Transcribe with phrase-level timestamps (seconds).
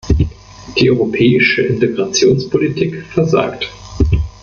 [0.79, 3.69] Die europäische Integrationspolitik versagt.